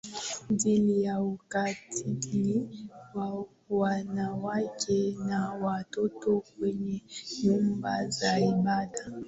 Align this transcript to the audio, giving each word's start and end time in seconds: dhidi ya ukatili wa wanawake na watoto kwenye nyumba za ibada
dhidi 0.51 1.03
ya 1.03 1.21
ukatili 1.21 2.69
wa 3.13 3.45
wanawake 3.69 5.15
na 5.27 5.53
watoto 5.53 6.43
kwenye 6.59 7.03
nyumba 7.43 8.07
za 8.07 8.39
ibada 8.39 9.11